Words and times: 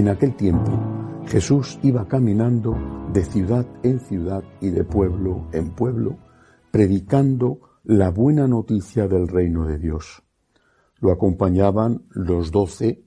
En 0.00 0.08
aquel 0.08 0.34
tiempo 0.34 0.72
Jesús 1.26 1.78
iba 1.82 2.08
caminando 2.08 2.74
de 3.12 3.22
ciudad 3.22 3.66
en 3.82 4.00
ciudad 4.00 4.42
y 4.58 4.70
de 4.70 4.82
pueblo 4.82 5.46
en 5.52 5.74
pueblo, 5.74 6.16
predicando 6.70 7.60
la 7.84 8.08
buena 8.08 8.48
noticia 8.48 9.08
del 9.08 9.28
reino 9.28 9.66
de 9.66 9.76
Dios. 9.76 10.22
Lo 11.00 11.12
acompañaban 11.12 12.04
los 12.12 12.50
doce 12.50 13.04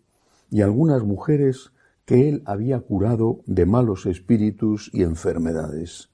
y 0.52 0.62
algunas 0.62 1.04
mujeres 1.04 1.72
que 2.06 2.30
él 2.30 2.44
había 2.46 2.80
curado 2.82 3.40
de 3.48 3.66
malos 3.66 4.06
espíritus 4.06 4.92
y 4.94 5.02
enfermedades. 5.02 6.12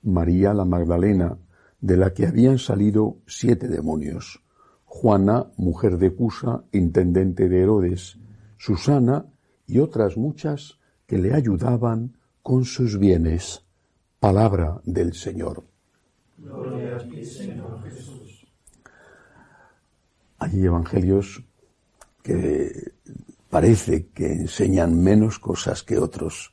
María 0.00 0.54
la 0.54 0.64
Magdalena, 0.64 1.38
de 1.80 1.96
la 1.96 2.14
que 2.14 2.28
habían 2.28 2.58
salido 2.58 3.16
siete 3.26 3.66
demonios. 3.66 4.44
Juana, 4.84 5.50
mujer 5.56 5.98
de 5.98 6.14
Cusa, 6.14 6.62
intendente 6.70 7.48
de 7.48 7.62
Herodes. 7.62 8.16
Susana, 8.58 9.26
y 9.70 9.78
otras 9.78 10.16
muchas 10.16 10.78
que 11.06 11.16
le 11.16 11.32
ayudaban 11.32 12.16
con 12.42 12.64
sus 12.64 12.98
bienes. 12.98 13.64
Palabra 14.18 14.80
del 14.84 15.14
Señor. 15.14 15.64
Gloria 16.36 16.96
a 16.96 17.08
ti, 17.08 17.24
Señor 17.24 17.82
Jesús. 17.84 18.46
Hay 20.38 20.64
evangelios 20.64 21.44
que 22.22 22.92
parece 23.48 24.08
que 24.08 24.32
enseñan 24.32 25.00
menos 25.00 25.38
cosas 25.38 25.82
que 25.82 25.98
otros, 25.98 26.52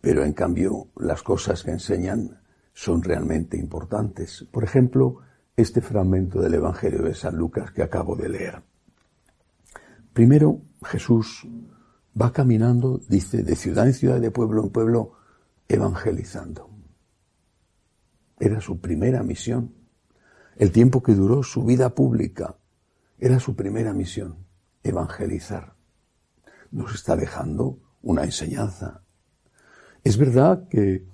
pero 0.00 0.24
en 0.24 0.32
cambio 0.32 0.88
las 0.96 1.22
cosas 1.22 1.62
que 1.62 1.70
enseñan 1.70 2.40
son 2.74 3.02
realmente 3.02 3.56
importantes. 3.56 4.44
Por 4.50 4.64
ejemplo, 4.64 5.18
este 5.56 5.80
fragmento 5.80 6.40
del 6.40 6.54
Evangelio 6.54 7.02
de 7.02 7.14
San 7.14 7.36
Lucas 7.36 7.70
que 7.70 7.82
acabo 7.82 8.16
de 8.16 8.28
leer. 8.28 8.62
Primero, 10.12 10.62
Jesús 10.82 11.46
va 12.20 12.32
caminando, 12.32 13.00
dice, 13.08 13.42
de 13.42 13.56
ciudad 13.56 13.86
en 13.86 13.94
ciudad, 13.94 14.20
de 14.20 14.30
pueblo 14.30 14.62
en 14.62 14.70
pueblo, 14.70 15.12
evangelizando. 15.68 16.70
Era 18.38 18.60
su 18.60 18.80
primera 18.80 19.22
misión. 19.22 19.74
El 20.56 20.72
tiempo 20.72 21.02
que 21.02 21.14
duró 21.14 21.42
su 21.42 21.64
vida 21.64 21.94
pública 21.94 22.56
era 23.18 23.40
su 23.40 23.54
primera 23.56 23.92
misión, 23.94 24.36
evangelizar. 24.82 25.74
Nos 26.70 26.94
está 26.94 27.16
dejando 27.16 27.78
una 28.02 28.24
enseñanza. 28.24 29.02
Es 30.04 30.18
verdad 30.18 30.68
que 30.68 31.06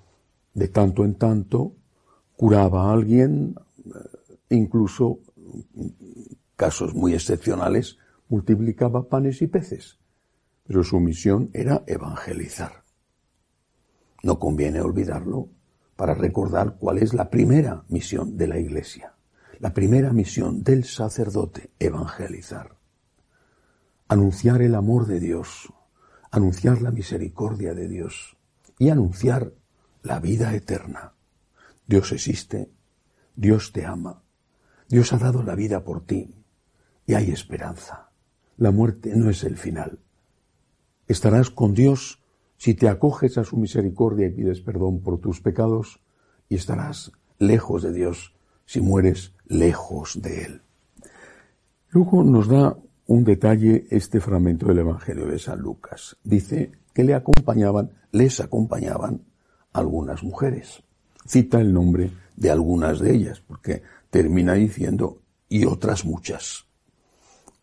de 0.55 0.69
tanto 0.69 1.05
en 1.05 1.15
tanto 1.15 1.77
curaba 2.37 2.89
a 2.89 2.93
alguien, 2.93 3.55
eh, 3.85 4.55
incluso 4.57 5.21
casos 6.57 6.95
muy 6.95 7.15
excepcionales, 7.15 7.99
multiplicaba 8.29 9.09
panes 9.09 9.43
y 9.43 9.47
peces 9.47 9.99
pero 10.69 10.85
su 10.85 11.01
misión 11.01 11.51
era 11.55 11.83
evangelizar. 11.87 12.85
No 14.23 14.39
conviene 14.39 14.83
olvidarlo 14.83 15.49
para 15.97 16.13
recordar 16.13 16.77
cuál 16.79 16.99
es 16.99 17.15
la 17.15 17.31
primera 17.31 17.85
misión 17.89 18.37
de 18.37 18.49
la 18.49 18.59
Iglesia, 18.59 19.15
la 19.61 19.73
primera 19.73 20.13
misión 20.13 20.63
del 20.63 20.85
sacerdote, 20.85 21.71
evangelizar. 21.79 22.77
Anunciar 24.09 24.61
el 24.61 24.75
amor 24.75 25.07
de 25.07 25.21
Dios, 25.21 25.73
anunciar 26.31 26.83
la 26.83 26.91
misericordia 26.91 27.73
de 27.73 27.89
Dios 27.89 28.37
y 28.79 28.91
anunciar 28.91 29.55
la 30.03 30.21
vida 30.21 30.55
eterna. 30.55 31.15
Dios 31.87 32.13
existe, 32.13 32.71
Dios 33.37 33.73
te 33.73 33.87
ama, 33.87 34.23
Dios 34.87 35.15
ha 35.15 35.19
dado 35.19 35.43
la 35.43 35.55
vida 35.55 35.83
por 35.83 36.05
ti 36.05 36.35
y 37.07 37.15
hay 37.15 37.31
esperanza. 37.31 38.11
La 38.59 38.71
muerte 38.71 39.17
no 39.17 39.31
es 39.31 39.45
el 39.45 39.57
final, 39.57 40.01
Estarás 41.09 41.51
con 41.51 41.73
Dios 41.73 42.23
si 42.59 42.75
te 42.75 42.89
acoges 42.89 43.39
a 43.39 43.45
su 43.45 43.57
misericordia 43.57 44.27
y 44.27 44.31
pides 44.31 44.61
perdón 44.61 45.01
por 45.01 45.19
tus 45.19 45.41
pecados, 45.41 46.01
y 46.51 46.57
estarás 46.57 47.13
lejos 47.39 47.83
de 47.83 47.93
Dios 47.93 48.35
si 48.67 48.81
mueres 48.81 49.33
lejos 49.47 50.21
de 50.21 50.45
Él. 50.45 50.63
Luego 51.91 52.23
nos 52.23 52.49
da 52.49 52.77
un 53.07 53.25
detalle 53.25 53.87
este 53.91 54.21
fragmento 54.21 54.67
del 54.67 54.81
Evangelio 54.81 55.27
de 55.27 55.39
San 55.39 55.61
Lucas. 55.61 56.17
Dice 56.23 56.73
que 56.93 57.05
le 57.05 57.15
acompañaban, 57.15 57.91
les 58.13 58.41
acompañaban 58.41 59.23
algunas 59.73 60.23
mujeres. 60.23 60.83
Cita 61.27 61.61
el 61.61 61.73
nombre 61.73 62.11
de 62.37 62.51
algunas 62.51 62.99
de 63.01 63.15
ellas, 63.15 63.41
porque 63.41 63.83
termina 64.11 64.55
diciendo 64.55 65.23
y 65.49 65.65
otras 65.65 66.05
muchas. 66.05 66.67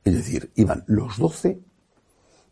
Es 0.04 0.14
decir, 0.16 0.52
iban 0.56 0.84
los 0.88 1.18
doce 1.18 1.60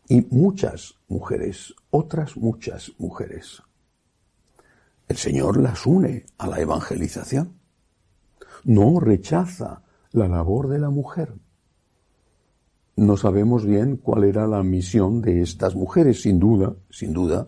y 0.08 0.22
muchas 0.30 0.96
mujeres, 1.08 1.74
otras 1.90 2.36
muchas 2.38 2.92
mujeres. 2.98 3.62
El 5.08 5.18
Señor 5.18 5.58
las 5.58 5.86
une 5.86 6.26
a 6.38 6.48
la 6.48 6.60
evangelización. 6.60 7.54
No 8.64 9.00
rechaza 9.00 9.84
la 10.12 10.28
labor 10.28 10.70
de 10.70 10.80
la 10.80 10.90
mujer. 10.90 11.34
No 12.96 13.18
sabemos 13.18 13.66
bien 13.66 13.98
cuál 13.98 14.24
era 14.24 14.48
la 14.48 14.64
misión 14.64 15.22
de 15.22 15.42
estas 15.42 15.76
mujeres, 15.76 16.22
sin 16.22 16.40
duda, 16.40 16.76
sin 16.90 17.12
duda, 17.12 17.48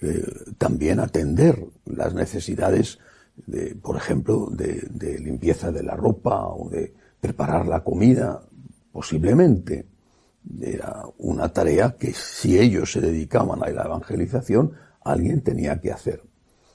eh, 0.00 0.24
también 0.56 0.98
atender 1.00 1.62
las 1.84 2.14
necesidades, 2.14 2.98
de, 3.46 3.74
por 3.76 3.96
ejemplo, 3.96 4.48
de 4.50 5.18
limpieza 5.18 5.70
de 5.70 5.82
la 5.82 5.94
ropa 5.94 6.46
o 6.48 6.68
de 6.68 6.92
preparar 7.20 7.66
la 7.66 7.84
comida, 7.84 8.42
posiblemente 8.90 9.86
era 10.60 11.04
una 11.18 11.48
tarea 11.52 11.96
que 11.98 12.12
si 12.12 12.58
ellos 12.58 12.92
se 12.92 13.00
dedicaban 13.00 13.62
a 13.62 13.68
la 13.70 13.84
evangelización, 13.84 14.72
alguien 15.02 15.42
tenía 15.42 15.80
que 15.80 15.92
hacer. 15.92 16.22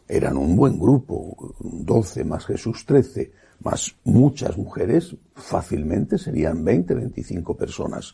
Eran 0.08 0.38
un 0.38 0.56
buen 0.56 0.78
grupo, 0.78 1.56
12 1.60 2.24
más 2.26 2.46
Jesús 2.46 2.86
13, 2.86 3.32
más 3.62 3.96
muchas 4.04 4.58
mujeres, 4.58 5.16
fácilmente 5.36 6.18
serían 6.18 6.64
20, 6.64 6.94
25 6.94 7.56
personas. 7.56 8.14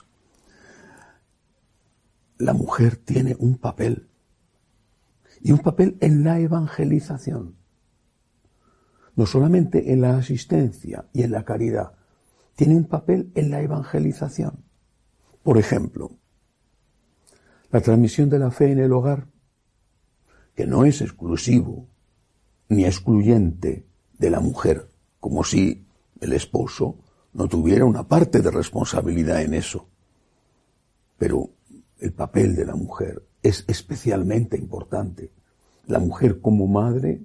La 2.38 2.54
mujer 2.54 2.98
tiene 2.98 3.36
un 3.40 3.58
papel, 3.58 4.08
y 5.42 5.52
un 5.52 5.60
papel 5.60 5.98
en 6.00 6.24
la 6.24 6.40
evangelización, 6.40 7.56
no 9.16 9.26
solamente 9.26 9.92
en 9.92 10.02
la 10.02 10.18
asistencia 10.18 11.06
y 11.14 11.24
en 11.24 11.32
la 11.32 11.44
caridad, 11.44 11.94
tiene 12.56 12.76
un 12.76 12.86
papel 12.86 13.32
en 13.36 13.52
la 13.52 13.62
evangelización. 13.62 14.69
Por 15.44 15.58
ejemplo, 15.58 16.12
la 17.72 17.82
transmisión 17.82 18.30
de 18.30 18.40
la 18.40 18.52
fe 18.52 18.72
en 18.72 18.80
el 18.80 18.92
hogar, 18.92 19.28
que 20.56 20.66
no 20.66 20.86
es 20.86 21.02
exclusivo 21.02 21.88
ni 22.68 22.86
excluyente 22.86 23.86
de 24.18 24.30
la 24.30 24.40
mujer, 24.40 24.90
como 25.20 25.44
si 25.44 25.86
el 26.20 26.34
esposo 26.34 26.98
no 27.34 27.48
tuviera 27.48 27.86
una 27.86 28.08
parte 28.08 28.42
de 28.42 28.52
responsabilidad 28.52 29.42
en 29.42 29.54
eso. 29.54 29.88
Pero 31.18 31.50
el 32.00 32.14
papel 32.14 32.56
de 32.56 32.66
la 32.66 32.76
mujer 32.76 33.24
es 33.42 33.64
especialmente 33.68 34.58
importante. 34.58 35.32
La 35.86 36.00
mujer 36.00 36.42
como 36.42 36.68
madre 36.68 37.22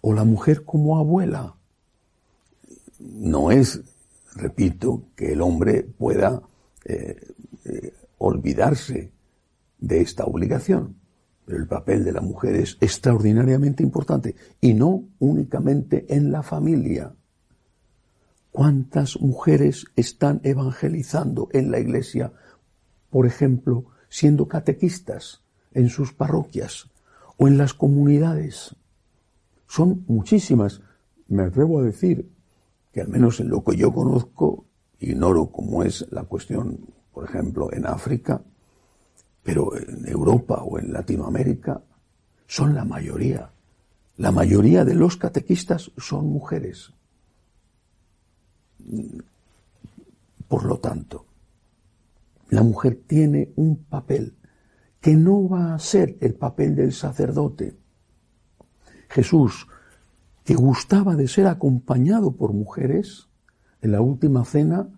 o 0.00 0.12
la 0.12 0.24
mujer 0.24 0.64
como 0.64 0.98
abuela. 0.98 1.56
No 2.98 3.50
es, 3.50 3.80
repito, 4.34 5.04
que 5.16 5.32
el 5.32 5.40
hombre 5.40 5.82
pueda 5.82 6.42
eh, 6.84 7.34
eh, 7.64 7.94
olvidarse 8.18 9.12
de 9.78 10.00
esta 10.00 10.24
obligación. 10.24 10.96
Pero 11.44 11.58
el 11.58 11.66
papel 11.66 12.04
de 12.04 12.12
la 12.12 12.20
mujer 12.20 12.54
es 12.56 12.78
extraordinariamente 12.80 13.82
importante 13.82 14.36
y 14.60 14.74
no 14.74 15.08
únicamente 15.18 16.06
en 16.14 16.30
la 16.30 16.42
familia. 16.42 17.14
¿Cuántas 18.50 19.20
mujeres 19.20 19.86
están 19.96 20.40
evangelizando 20.44 21.48
en 21.52 21.70
la 21.70 21.80
iglesia, 21.80 22.32
por 23.10 23.26
ejemplo, 23.26 23.86
siendo 24.08 24.46
catequistas 24.46 25.42
en 25.72 25.88
sus 25.88 26.12
parroquias 26.12 26.90
o 27.38 27.48
en 27.48 27.58
las 27.58 27.74
comunidades? 27.74 28.76
son 29.72 30.04
muchísimas. 30.06 30.82
Me 31.28 31.44
atrevo 31.44 31.78
a 31.78 31.82
decir 31.82 32.30
que 32.92 33.00
al 33.00 33.08
menos 33.08 33.40
en 33.40 33.48
lo 33.48 33.64
que 33.64 33.74
yo 33.74 33.90
conozco, 33.90 34.66
ignoro 35.02 35.50
cómo 35.50 35.82
es 35.82 36.06
la 36.10 36.24
cuestión, 36.24 36.78
por 37.12 37.24
ejemplo, 37.24 37.72
en 37.72 37.86
África, 37.86 38.42
pero 39.42 39.76
en 39.76 40.06
Europa 40.06 40.62
o 40.62 40.78
en 40.78 40.92
Latinoamérica, 40.92 41.82
son 42.46 42.74
la 42.74 42.84
mayoría. 42.84 43.50
La 44.16 44.30
mayoría 44.30 44.84
de 44.84 44.94
los 44.94 45.16
catequistas 45.16 45.90
son 45.96 46.26
mujeres. 46.26 46.92
Por 50.48 50.64
lo 50.64 50.78
tanto, 50.78 51.26
la 52.50 52.62
mujer 52.62 53.00
tiene 53.06 53.52
un 53.56 53.84
papel 53.84 54.36
que 55.00 55.16
no 55.16 55.48
va 55.48 55.74
a 55.74 55.78
ser 55.78 56.16
el 56.20 56.34
papel 56.34 56.76
del 56.76 56.92
sacerdote. 56.92 57.74
Jesús, 59.08 59.66
que 60.44 60.54
gustaba 60.54 61.16
de 61.16 61.28
ser 61.28 61.46
acompañado 61.46 62.36
por 62.36 62.52
mujeres, 62.52 63.28
en 63.82 63.92
la 63.92 64.00
última 64.00 64.44
cena, 64.44 64.88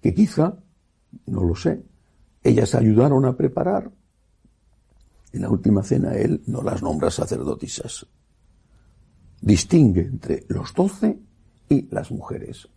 que 0.00 0.14
quizá, 0.14 0.56
no 1.26 1.44
lo 1.44 1.54
sé, 1.54 1.84
ellas 2.42 2.74
ayudaron 2.74 3.24
a 3.26 3.36
preparar, 3.36 3.90
en 5.32 5.42
la 5.42 5.50
última 5.50 5.82
cena 5.82 6.14
él 6.14 6.42
no 6.46 6.62
las 6.62 6.82
nombra 6.82 7.10
sacerdotisas. 7.10 8.06
Distingue 9.40 10.02
entre 10.02 10.44
los 10.48 10.72
doce 10.72 11.18
y 11.68 11.88
las 11.90 12.10
mujeres. 12.10 12.68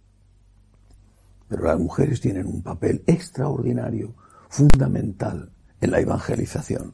Pero 1.47 1.63
las 1.63 1.79
mujeres 1.79 2.19
tienen 2.19 2.45
un 2.45 2.61
papel 2.61 3.03
extraordinario, 3.07 4.15
fundamental 4.49 5.49
en 5.79 5.91
la 5.91 5.99
evangelización. 5.99 6.93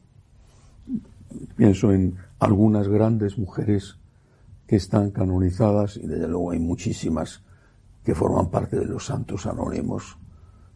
Pienso 1.56 1.92
en 1.92 2.16
algunas 2.38 2.86
grandes 2.86 3.36
mujeres 3.36 3.96
que 4.66 4.76
están 4.76 5.10
canonizadas 5.10 5.96
y 5.96 6.06
desde 6.06 6.28
luego 6.28 6.52
hay 6.52 6.60
muchísimas 6.60 7.43
que 8.04 8.14
forman 8.14 8.50
parte 8.50 8.78
de 8.78 8.86
los 8.86 9.06
santos 9.06 9.46
anónimos 9.46 10.18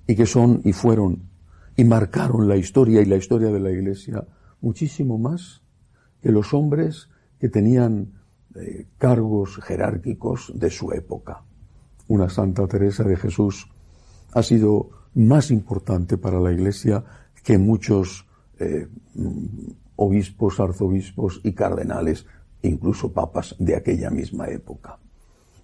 y 0.07 0.15
que 0.17 0.27
son 0.27 0.61
y 0.65 0.73
fueron 0.73 1.29
y 1.77 1.85
marcaron 1.85 2.49
la 2.49 2.57
historia 2.57 3.03
y 3.03 3.05
la 3.05 3.17
historia 3.17 3.51
de 3.51 3.61
la 3.61 3.71
Iglesia 3.71 4.27
muchísimo 4.61 5.19
más 5.19 5.63
que 6.23 6.33
los 6.33 6.55
hombres 6.55 7.09
que 7.39 7.49
tenían 7.49 8.15
eh, 8.55 8.87
cargos 8.97 9.57
jerárquicos 9.63 10.53
de 10.55 10.71
su 10.71 10.91
época 10.93 11.45
una 12.09 12.29
Santa 12.29 12.67
Teresa 12.67 13.05
de 13.05 13.17
Jesús 13.17 13.69
ha 14.33 14.43
sido 14.43 14.91
más 15.15 15.51
importante 15.51 16.17
para 16.17 16.41
la 16.41 16.53
Iglesia 16.53 17.05
que 17.45 17.59
muchos 17.59 18.27
eh, 18.59 18.89
obispos, 19.97 20.61
arzobispos 20.61 21.41
y 21.45 21.53
cardenales, 21.53 22.27
incluso 22.63 23.13
papas 23.13 23.55
de 23.59 23.77
aquella 23.77 24.11
misma 24.11 24.49
época. 24.49 24.99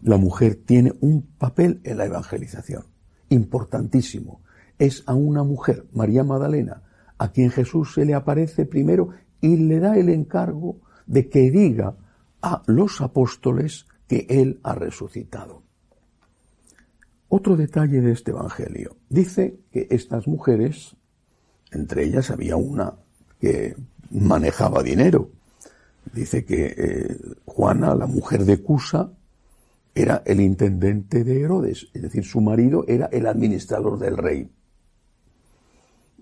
La 0.05 0.19
mujer 0.19 0.57
tiene 0.67 0.93
un 1.01 1.23
papel 1.23 1.81
en 1.83 1.97
la 1.97 2.05
evangelización, 2.05 2.85
importantísimo. 3.31 4.43
Es 4.79 5.03
a 5.07 5.15
una 5.15 5.45
mujer, 5.45 5.87
María 5.95 6.23
Magdalena, 6.23 6.83
a 7.17 7.33
quien 7.33 7.51
Jesús 7.51 7.95
se 7.95 8.05
le 8.05 8.13
aparece 8.13 8.67
primero 8.67 9.09
y 9.41 9.57
le 9.57 9.81
da 9.81 9.97
el 9.97 10.11
encargo 10.11 10.77
de 11.07 11.31
que 11.31 11.51
diga 11.51 11.97
a 12.43 12.63
los 12.67 13.01
apóstoles 13.01 13.87
que 14.07 14.27
Él 14.29 14.61
ha 14.63 14.75
resucitado. 14.75 15.63
Otro 17.29 17.57
detalle 17.57 18.03
de 18.03 18.13
este 18.13 18.33
Evangelio. 18.33 18.97
Dice 19.09 19.59
que 19.73 19.87
estas 19.91 20.29
mujeres, 20.29 20.97
entre 21.73 22.05
ellas 22.05 22.31
había 22.31 22.57
una 22.57 22.93
que 23.41 23.75
manejaba 24.11 24.83
dinero. 24.83 25.31
Dice 26.13 26.45
que 26.45 26.75
eh, 26.77 27.19
Juana, 27.47 27.95
la 27.95 28.07
mujer 28.07 28.45
de 28.45 28.63
Cusa, 28.63 29.11
era 29.95 30.23
el 30.27 30.41
intendente 30.41 31.23
de 31.23 31.41
Herodes, 31.41 31.89
es 31.95 32.03
decir, 32.03 32.25
su 32.25 32.41
marido 32.41 32.85
era 32.89 33.07
el 33.07 33.27
administrador 33.27 33.99
del 33.99 34.17
rey. 34.17 34.51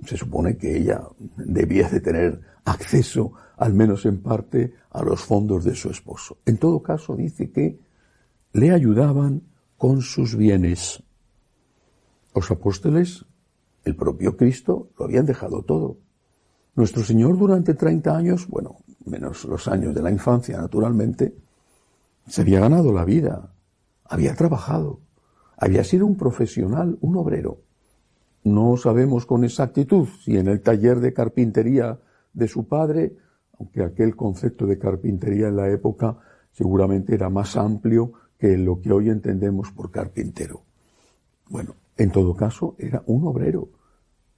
Se 0.04 0.16
supone 0.16 0.56
que 0.56 0.76
ella 0.76 1.02
debía 1.36 1.88
de 1.88 2.00
tener 2.00 2.40
acceso, 2.64 3.32
al 3.56 3.72
menos 3.72 4.04
en 4.04 4.20
parte, 4.20 4.74
a 4.90 5.02
los 5.02 5.22
fondos 5.22 5.64
de 5.64 5.74
su 5.74 5.90
esposo. 5.90 6.38
En 6.44 6.58
todo 6.58 6.82
caso, 6.82 7.16
dice 7.16 7.50
que 7.50 7.78
le 8.52 8.72
ayudaban 8.72 9.42
con 9.78 10.02
sus 10.02 10.36
bienes. 10.36 11.02
Los 12.34 12.50
apóstoles, 12.50 13.24
el 13.84 13.96
propio 13.96 14.36
Cristo, 14.36 14.90
lo 14.98 15.06
habían 15.06 15.24
dejado 15.24 15.62
todo. 15.62 15.96
Nuestro 16.74 17.04
Señor 17.04 17.38
durante 17.38 17.74
30 17.74 18.16
años, 18.16 18.48
bueno, 18.48 18.76
menos 19.06 19.44
los 19.44 19.68
años 19.68 19.94
de 19.94 20.02
la 20.02 20.10
infancia, 20.10 20.58
naturalmente, 20.58 21.34
se 22.26 22.42
había 22.42 22.60
ganado 22.60 22.92
la 22.92 23.04
vida, 23.04 23.51
había 24.12 24.34
trabajado, 24.34 25.00
había 25.56 25.84
sido 25.84 26.04
un 26.04 26.18
profesional, 26.18 26.98
un 27.00 27.16
obrero. 27.16 27.62
No 28.44 28.76
sabemos 28.76 29.24
con 29.24 29.42
exactitud 29.42 30.06
si 30.22 30.36
en 30.36 30.48
el 30.48 30.60
taller 30.60 31.00
de 31.00 31.14
carpintería 31.14 31.98
de 32.34 32.46
su 32.46 32.68
padre, 32.68 33.16
aunque 33.58 33.82
aquel 33.82 34.14
concepto 34.14 34.66
de 34.66 34.78
carpintería 34.78 35.48
en 35.48 35.56
la 35.56 35.70
época 35.70 36.18
seguramente 36.50 37.14
era 37.14 37.30
más 37.30 37.56
amplio 37.56 38.12
que 38.38 38.58
lo 38.58 38.80
que 38.82 38.92
hoy 38.92 39.08
entendemos 39.08 39.70
por 39.72 39.90
carpintero. 39.90 40.60
Bueno, 41.48 41.74
en 41.96 42.10
todo 42.10 42.36
caso 42.36 42.74
era 42.78 43.02
un 43.06 43.26
obrero, 43.26 43.70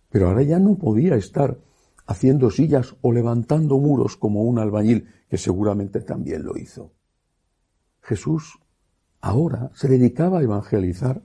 pero 0.08 0.28
ahora 0.28 0.42
ya 0.42 0.60
no 0.60 0.76
podía 0.76 1.16
estar 1.16 1.58
haciendo 2.06 2.50
sillas 2.50 2.94
o 3.00 3.10
levantando 3.10 3.78
muros 3.78 4.16
como 4.16 4.44
un 4.44 4.60
albañil, 4.60 5.08
que 5.28 5.36
seguramente 5.36 6.00
también 6.00 6.44
lo 6.44 6.56
hizo. 6.56 6.92
Jesús 8.02 8.60
ahora 9.24 9.70
se 9.74 9.88
dedicaba 9.88 10.40
a 10.40 10.42
evangelizar. 10.42 11.22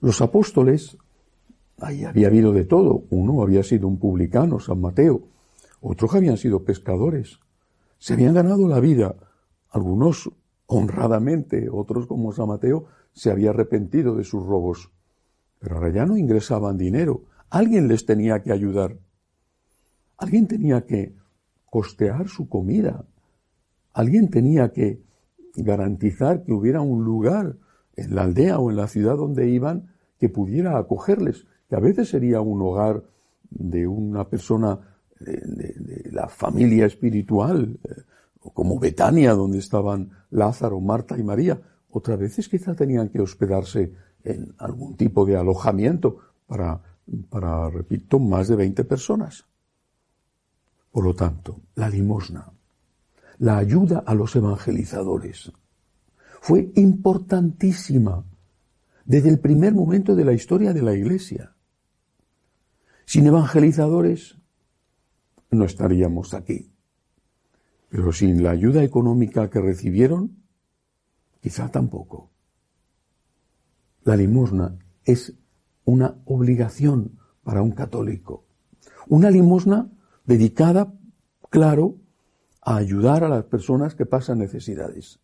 Los 0.00 0.20
apóstoles, 0.20 0.98
ahí 1.80 2.04
había 2.04 2.26
habido 2.26 2.52
de 2.52 2.66
todo. 2.66 3.04
Uno 3.08 3.42
había 3.42 3.62
sido 3.62 3.88
un 3.88 3.98
publicano, 3.98 4.60
San 4.60 4.78
Mateo, 4.82 5.22
otros 5.80 6.14
habían 6.14 6.36
sido 6.36 6.64
pescadores. 6.64 7.40
Se 7.98 8.12
habían 8.12 8.34
ganado 8.34 8.68
la 8.68 8.78
vida, 8.78 9.14
algunos 9.70 10.30
honradamente, 10.66 11.70
otros 11.70 12.06
como 12.06 12.32
San 12.32 12.48
Mateo 12.48 12.84
se 13.14 13.30
había 13.30 13.50
arrepentido 13.50 14.14
de 14.14 14.24
sus 14.24 14.44
robos. 14.44 14.90
Pero 15.60 15.76
ahora 15.76 15.90
ya 15.90 16.04
no 16.04 16.18
ingresaban 16.18 16.76
dinero. 16.76 17.22
Alguien 17.48 17.88
les 17.88 18.04
tenía 18.04 18.42
que 18.42 18.52
ayudar. 18.52 18.98
Alguien 20.18 20.46
tenía 20.46 20.84
que 20.84 21.14
costear 21.70 22.28
su 22.28 22.50
comida. 22.50 23.06
Alguien 23.94 24.28
tenía 24.28 24.72
que 24.72 25.00
garantizar 25.56 26.44
que 26.44 26.52
hubiera 26.52 26.80
un 26.80 27.04
lugar 27.04 27.56
en 27.96 28.14
la 28.14 28.22
aldea 28.22 28.58
o 28.58 28.70
en 28.70 28.76
la 28.76 28.88
ciudad 28.88 29.16
donde 29.16 29.48
iban 29.48 29.92
que 30.18 30.28
pudiera 30.28 30.78
acogerles, 30.78 31.46
que 31.68 31.76
a 31.76 31.80
veces 31.80 32.08
sería 32.08 32.40
un 32.40 32.62
hogar 32.62 33.02
de 33.50 33.86
una 33.86 34.28
persona 34.28 34.78
de, 35.18 36.10
la 36.10 36.28
familia 36.28 36.86
espiritual, 36.86 37.78
eh, 37.84 38.02
como 38.54 38.78
Betania, 38.78 39.34
donde 39.34 39.58
estaban 39.58 40.10
Lázaro, 40.30 40.80
Marta 40.80 41.18
y 41.18 41.22
María. 41.22 41.60
Otras 41.90 42.18
veces 42.18 42.48
quizá 42.48 42.74
tenían 42.74 43.08
que 43.08 43.20
hospedarse 43.20 43.92
en 44.24 44.54
algún 44.58 44.96
tipo 44.96 45.24
de 45.24 45.36
alojamiento 45.36 46.18
para, 46.46 46.80
para, 47.28 47.68
repito, 47.70 48.18
más 48.18 48.48
de 48.48 48.56
20 48.56 48.84
personas. 48.84 49.44
Por 50.90 51.04
lo 51.04 51.14
tanto, 51.14 51.60
la 51.74 51.88
limosna, 51.88 52.52
la 53.38 53.58
ayuda 53.58 54.02
a 54.06 54.14
los 54.14 54.34
evangelizadores, 54.36 55.52
fue 56.40 56.72
importantísima 56.74 58.24
desde 59.04 59.28
el 59.28 59.38
primer 59.38 59.74
momento 59.74 60.14
de 60.14 60.24
la 60.24 60.32
historia 60.32 60.72
de 60.72 60.82
la 60.82 60.94
Iglesia. 60.94 61.54
Sin 63.04 63.26
evangelizadores 63.26 64.38
no 65.50 65.64
estaríamos 65.64 66.34
aquí. 66.34 66.72
Pero 67.88 68.12
sin 68.12 68.42
la 68.42 68.50
ayuda 68.50 68.82
económica 68.82 69.50
que 69.50 69.60
recibieron, 69.60 70.42
quizá 71.40 71.70
tampoco. 71.70 72.30
La 74.02 74.16
limosna 74.16 74.78
es 75.04 75.34
una 75.84 76.16
obligación 76.24 77.18
para 77.44 77.62
un 77.62 77.72
católico. 77.72 78.46
Una 79.08 79.30
limosna 79.30 79.90
dedicada, 80.24 80.92
claro, 81.50 81.98
a 82.62 82.76
ayudar 82.76 83.24
a 83.24 83.28
las 83.28 83.44
personas 83.44 83.94
que 83.94 84.06
pasan 84.06 84.38
necesidades. 84.38 85.20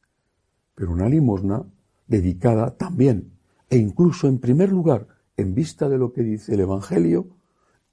Pero 0.74 0.92
una 0.92 1.08
limosna 1.08 1.64
dedicada 2.06 2.76
también, 2.76 3.32
e 3.70 3.76
incluso 3.76 4.28
en 4.28 4.38
primer 4.38 4.70
lugar, 4.70 5.06
en 5.36 5.54
vista 5.54 5.88
de 5.88 5.98
lo 5.98 6.12
que 6.12 6.22
dice 6.22 6.54
el 6.54 6.60
Evangelio, 6.60 7.28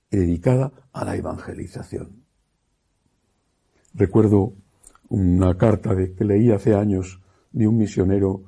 dedicada 0.09 0.71
a 0.93 1.05
la 1.05 1.15
evangelización. 1.15 2.23
Recuerdo 3.93 4.53
una 5.09 5.57
carta 5.57 5.95
que 5.95 6.25
leí 6.25 6.51
hace 6.51 6.73
años 6.73 7.21
de 7.51 7.67
un 7.67 7.77
misionero, 7.77 8.43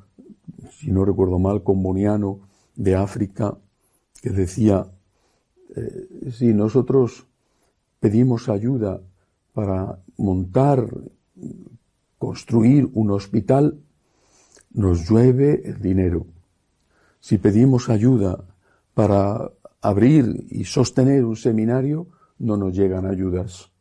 si 0.72 0.92
no 0.92 1.06
recuerdo 1.06 1.40
mal, 1.40 1.64
comboniano 1.64 2.42
de 2.76 2.96
África, 2.96 3.58
que 4.22 4.30
decía, 4.32 4.88
eh, 5.76 6.32
si 6.32 6.54
nosotros 6.54 7.28
pedimos 8.00 8.50
ayuda 8.50 9.02
para 9.58 9.98
montar 10.18 10.86
construir 12.20 12.88
un 12.94 13.10
hospital, 13.10 13.80
nos 14.72 15.10
llueve 15.10 15.64
el 15.66 15.82
dinero. 15.82 16.28
Si 17.20 17.40
pedimos 17.40 17.90
ayuda 17.90 18.46
para 18.94 19.50
abrir 19.82 20.46
y 20.52 20.66
sostener 20.66 21.26
un 21.26 21.36
seminario, 21.36 22.06
no 22.38 22.56
nos 22.56 22.76
llegan 22.76 23.08
ayudas. 23.08 23.72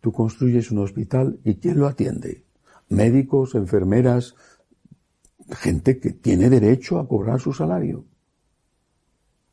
Tú 0.00 0.12
construyes 0.12 0.70
un 0.70 0.78
hospital 0.78 1.38
y 1.44 1.56
¿quién 1.56 1.78
lo 1.78 1.86
atiende? 1.86 2.42
Médicos, 2.88 3.54
enfermeras, 3.54 4.34
gente 5.50 6.00
que 6.00 6.12
tiene 6.12 6.48
derecho 6.48 6.98
a 6.98 7.06
cobrar 7.06 7.38
su 7.38 7.52
salario. 7.52 8.06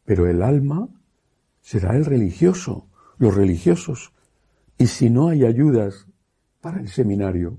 Pero 0.05 0.25
el 0.25 0.41
alma 0.41 0.87
será 1.61 1.97
el 1.97 2.05
religioso, 2.05 2.87
los 3.17 3.35
religiosos. 3.35 4.13
Y 4.79 4.87
si 4.87 5.09
no 5.09 5.27
hay 5.27 5.43
ayudas 5.43 6.07
para 6.61 6.79
el 6.79 6.87
seminario, 6.87 7.57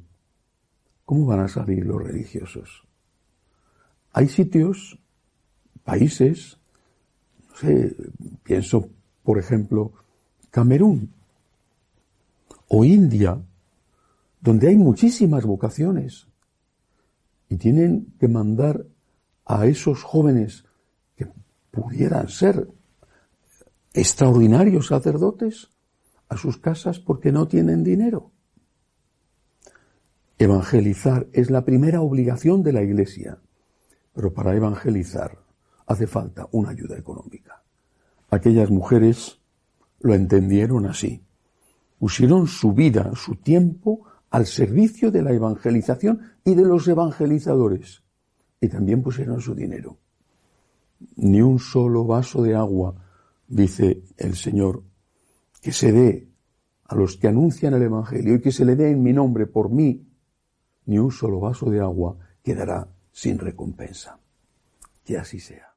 ¿cómo 1.04 1.26
van 1.26 1.40
a 1.40 1.48
salir 1.48 1.84
los 1.84 2.02
religiosos? 2.02 2.82
Hay 4.12 4.26
sitios, 4.26 4.98
países, 5.84 6.58
no 7.46 7.56
sé, 7.56 7.94
pienso, 8.42 8.88
por 9.22 9.38
ejemplo, 9.38 9.92
Camerún 10.50 11.12
o 12.68 12.86
India, 12.86 13.38
donde 14.40 14.68
hay 14.68 14.76
muchísimas 14.76 15.44
vocaciones 15.44 16.26
y 17.50 17.56
tienen 17.58 18.14
que 18.18 18.28
mandar 18.28 18.86
a 19.44 19.66
esos 19.66 20.02
jóvenes 20.02 20.64
que 21.16 21.28
pudieran 21.70 22.30
ser 22.30 22.66
extraordinarios 23.92 24.86
sacerdotes 24.86 25.68
a 26.30 26.37
sus 26.37 26.56
casas 26.56 26.99
porque 27.00 27.32
no 27.32 27.46
tienen 27.46 27.84
dinero. 27.84 28.30
Evangelizar 30.38 31.26
es 31.34 31.50
la 31.50 31.64
primera 31.66 32.00
obligación 32.00 32.62
de 32.62 32.72
la 32.72 32.82
Iglesia, 32.82 33.38
pero 34.14 34.32
para 34.32 34.56
evangelizar 34.56 35.38
hace 35.87 36.06
falta 36.06 36.49
una 36.52 36.70
ayuda 36.70 36.96
económica. 36.96 37.62
Aquellas 38.30 38.70
mujeres 38.70 39.40
lo 40.00 40.14
entendieron 40.14 40.87
así. 40.87 41.22
Pusieron 41.99 42.46
su 42.46 42.72
vida, 42.72 43.12
su 43.16 43.34
tiempo 43.34 44.04
al 44.30 44.46
servicio 44.46 45.10
de 45.10 45.22
la 45.22 45.32
evangelización 45.32 46.20
y 46.44 46.54
de 46.54 46.62
los 46.62 46.87
evangelizadores. 46.87 48.02
Y 48.60 48.68
también 48.68 49.02
pusieron 49.02 49.40
su 49.40 49.54
dinero. 49.54 49.99
Ni 51.16 51.42
un 51.42 51.58
solo 51.58 52.04
vaso 52.04 52.42
de 52.42 52.54
agua, 52.54 52.94
dice 53.49 54.04
el 54.16 54.37
Señor, 54.37 54.84
que 55.60 55.72
se 55.72 55.92
dé 55.92 56.28
a 56.84 56.94
los 56.94 57.16
que 57.16 57.28
anuncian 57.28 57.74
el 57.74 57.82
Evangelio 57.82 58.34
y 58.34 58.40
que 58.40 58.52
se 58.52 58.64
le 58.64 58.76
dé 58.76 58.90
en 58.90 59.02
mi 59.02 59.12
nombre 59.12 59.46
por 59.46 59.70
mí, 59.70 60.08
ni 60.86 60.98
un 60.98 61.12
solo 61.12 61.40
vaso 61.40 61.70
de 61.70 61.80
agua 61.80 62.16
quedará 62.42 62.88
sin 63.12 63.38
recompensa. 63.38 64.18
Que 65.04 65.18
así 65.18 65.38
sea. 65.38 65.69